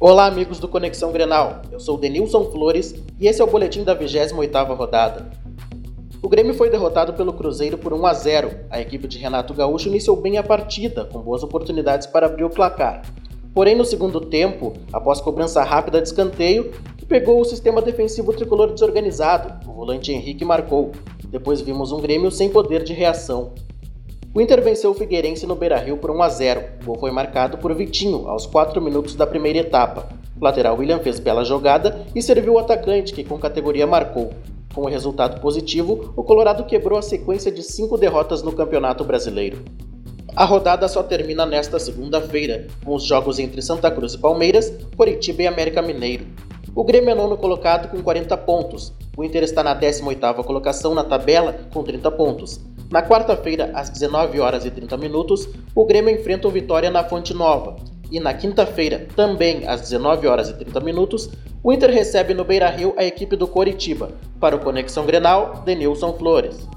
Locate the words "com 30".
51.72-52.10